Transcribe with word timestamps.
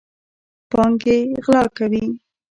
پانګې 0.69 1.17
غلا 1.45 1.63
کوي. 1.77 2.03